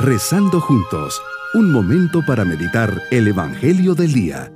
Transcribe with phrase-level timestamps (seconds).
[0.00, 1.20] Rezando juntos,
[1.54, 4.52] un momento para meditar el Evangelio del Día.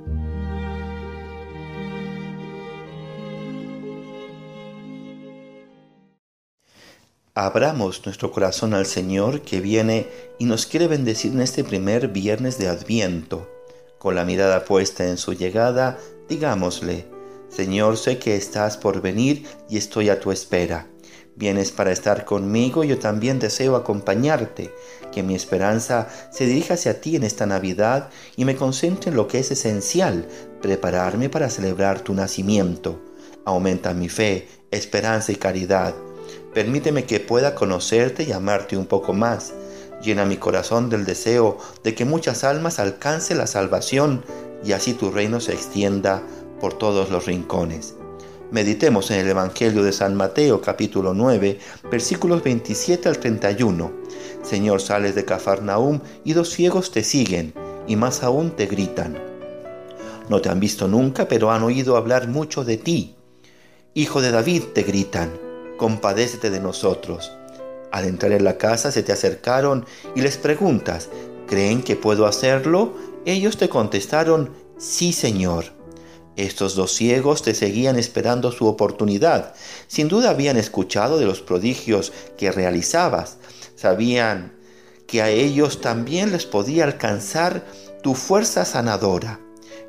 [7.33, 10.07] Abramos nuestro corazón al Señor que viene
[10.39, 13.51] y nos quiere bendecir en este primer viernes de Adviento.
[13.99, 17.05] Con la mirada puesta en su llegada, digámosle,
[17.49, 20.87] Señor, sé que estás por venir y estoy a tu espera.
[21.35, 24.71] Vienes para estar conmigo, y yo también deseo acompañarte,
[25.11, 29.27] que mi esperanza se dirija hacia ti en esta Navidad y me concentre en lo
[29.27, 30.27] que es esencial,
[30.61, 33.01] prepararme para celebrar tu nacimiento.
[33.45, 35.95] Aumenta mi fe, esperanza y caridad.
[36.53, 39.53] Permíteme que pueda conocerte y amarte un poco más.
[40.03, 44.23] Llena mi corazón del deseo de que muchas almas alcancen la salvación
[44.63, 46.21] y así tu reino se extienda
[46.59, 47.95] por todos los rincones.
[48.53, 51.57] Meditemos en el Evangelio de San Mateo capítulo 9
[51.89, 53.91] versículos 27 al 31.
[54.43, 57.55] Señor, sales de Cafarnaum y dos ciegos te siguen
[57.87, 59.17] y más aún te gritan.
[60.29, 63.15] No te han visto nunca, pero han oído hablar mucho de ti.
[63.95, 65.31] Hijo de David, te gritan,
[65.77, 67.31] compadécete de nosotros.
[67.91, 71.09] Al entrar en la casa se te acercaron y les preguntas,
[71.47, 72.93] ¿creen que puedo hacerlo?
[73.25, 75.82] Ellos te contestaron, sí, Señor.
[76.35, 79.53] Estos dos ciegos te seguían esperando su oportunidad.
[79.87, 83.37] Sin duda habían escuchado de los prodigios que realizabas.
[83.75, 84.53] Sabían
[85.05, 87.63] que a ellos también les podía alcanzar
[88.01, 89.39] tu fuerza sanadora.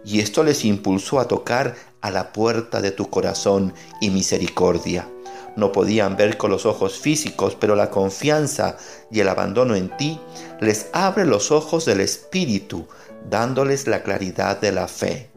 [0.04, 3.72] Y esto les impulsó a tocar a la puerta de tu corazón
[4.02, 5.08] y misericordia.
[5.56, 8.76] No podían ver con los ojos físicos, pero la confianza
[9.10, 10.20] y el abandono en ti
[10.60, 12.86] les abre los ojos del Espíritu,
[13.30, 15.33] dándoles la claridad de la fe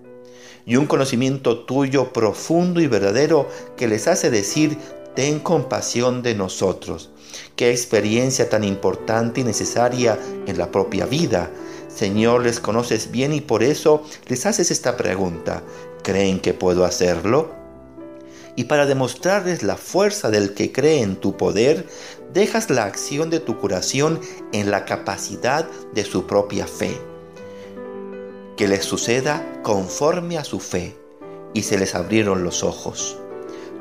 [0.67, 4.77] y un conocimiento tuyo profundo y verdadero que les hace decir,
[5.15, 7.09] ten compasión de nosotros.
[7.55, 11.49] Qué experiencia tan importante y necesaria en la propia vida.
[11.87, 15.63] Señor, les conoces bien y por eso les haces esta pregunta.
[16.03, 17.55] ¿Creen que puedo hacerlo?
[18.57, 21.87] Y para demostrarles la fuerza del que cree en tu poder,
[22.33, 24.19] dejas la acción de tu curación
[24.51, 26.99] en la capacidad de su propia fe
[28.57, 30.97] que les suceda conforme a su fe,
[31.53, 33.17] y se les abrieron los ojos.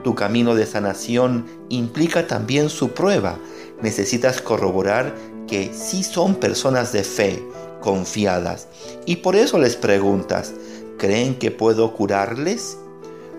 [0.04, 3.38] Tu camino de sanación implica también su prueba.
[3.82, 5.14] Necesitas corroborar
[5.48, 7.42] que sí son personas de fe,
[7.80, 8.68] confiadas,
[9.06, 10.52] y por eso les preguntas,
[10.98, 12.76] ¿creen que puedo curarles?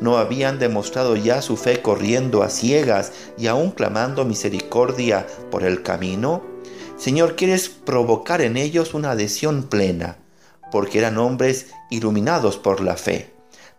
[0.01, 5.83] ¿No habían demostrado ya su fe corriendo a ciegas y aún clamando misericordia por el
[5.83, 6.41] camino?
[6.97, 10.17] Señor, quieres provocar en ellos una adhesión plena
[10.71, 13.33] porque eran hombres iluminados por la fe.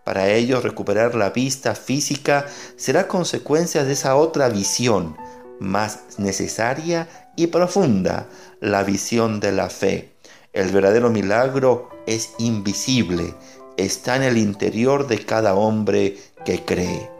[0.04, 5.16] Para ellos recuperar la vista física será consecuencia de esa otra visión,
[5.60, 8.26] más necesaria y profunda,
[8.60, 10.14] la visión de la fe.
[10.54, 13.34] El verdadero milagro es invisible,
[13.76, 16.16] está en el interior de cada hombre
[16.46, 17.10] que cree.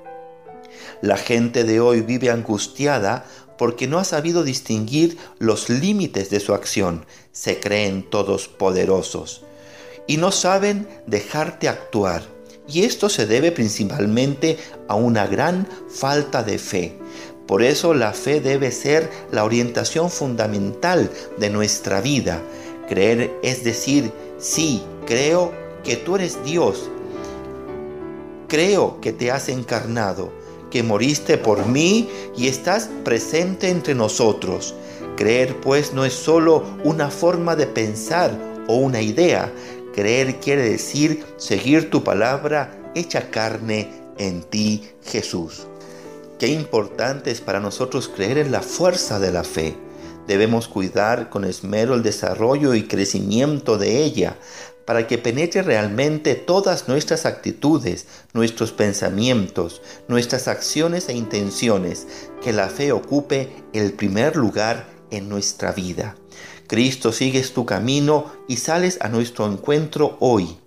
[1.02, 3.26] La gente de hoy vive angustiada
[3.58, 7.04] porque no ha sabido distinguir los límites de su acción.
[7.32, 9.44] Se creen todos poderosos
[10.08, 12.22] y no saben dejarte actuar.
[12.66, 14.58] Y esto se debe principalmente
[14.88, 16.98] a una gran falta de fe.
[17.46, 22.42] Por eso la fe debe ser la orientación fundamental de nuestra vida.
[22.88, 25.52] Creer es decir, sí, creo
[25.84, 26.90] que tú eres Dios.
[28.48, 30.32] Creo que te has encarnado,
[30.70, 34.74] que moriste por mí y estás presente entre nosotros.
[35.16, 38.30] Creer pues no es solo una forma de pensar
[38.68, 39.50] o una idea,
[39.98, 45.66] Creer quiere decir seguir tu palabra hecha carne en ti, Jesús.
[46.38, 49.74] Qué importante es para nosotros creer en la fuerza de la fe.
[50.28, 54.36] Debemos cuidar con esmero el desarrollo y crecimiento de ella
[54.84, 62.06] para que penetre realmente todas nuestras actitudes, nuestros pensamientos, nuestras acciones e intenciones,
[62.40, 66.14] que la fe ocupe el primer lugar en nuestra vida.
[66.68, 70.58] Cristo, sigues tu camino y sales a nuestro encuentro hoy,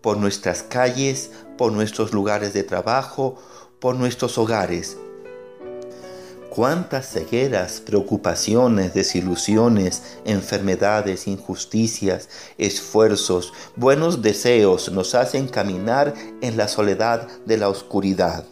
[0.00, 3.34] por nuestras calles, por nuestros lugares de trabajo,
[3.80, 4.96] por nuestros hogares.
[6.50, 17.26] Cuántas cegueras, preocupaciones, desilusiones, enfermedades, injusticias, esfuerzos, buenos deseos nos hacen caminar en la soledad
[17.44, 18.44] de la oscuridad.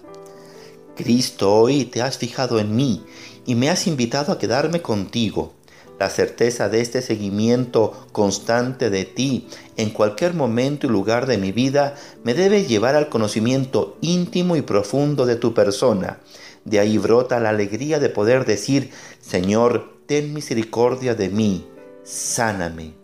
[0.96, 3.04] Cristo, hoy te has fijado en mí
[3.46, 5.57] y me has invitado a quedarme contigo
[5.98, 11.52] la certeza de este seguimiento constante de ti en cualquier momento y lugar de mi
[11.52, 16.20] vida me debe llevar al conocimiento íntimo y profundo de tu persona.
[16.64, 18.90] De ahí brota la alegría de poder decir,
[19.20, 21.66] Señor, ten misericordia de mí,
[22.04, 22.94] sáname.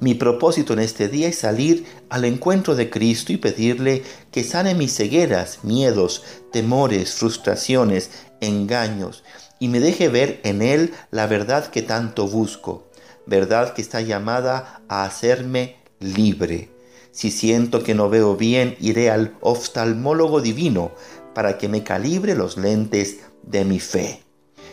[0.00, 4.74] Mi propósito en este día es salir al encuentro de Cristo y pedirle que sane
[4.74, 8.10] mis cegueras, miedos, temores, frustraciones,
[8.40, 9.22] engaños,
[9.60, 12.88] y me deje ver en Él la verdad que tanto busco,
[13.26, 16.70] verdad que está llamada a hacerme libre.
[17.12, 20.90] Si siento que no veo bien, iré al oftalmólogo divino
[21.34, 24.22] para que me calibre los lentes de mi fe.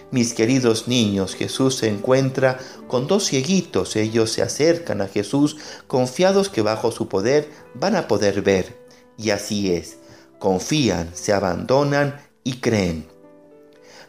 [0.10, 2.57] Mis queridos niños, Jesús se encuentra
[2.88, 3.98] con dos cieguitos.
[3.98, 5.57] Ellos se acercan a Jesús
[5.88, 8.78] confiados que bajo su poder van a poder ver.
[9.18, 9.98] Y así es.
[10.40, 13.17] Confían, se abandonan y creen.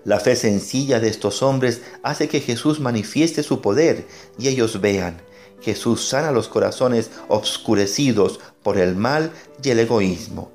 [0.05, 4.07] La fe sencilla de estos hombres hace que Jesús manifieste su poder
[4.39, 5.21] y ellos vean.
[5.61, 10.53] Jesús sana los corazones obscurecidos por el mal y el egoísmo.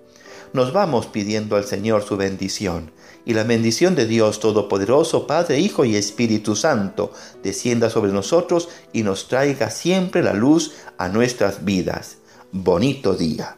[0.53, 2.91] Nos vamos pidiendo al Señor su bendición
[3.25, 7.11] y la bendición de Dios Todopoderoso, Padre, Hijo y Espíritu Santo,
[7.41, 12.17] descienda sobre nosotros y nos traiga siempre la luz a nuestras vidas.
[12.51, 13.57] Bonito día.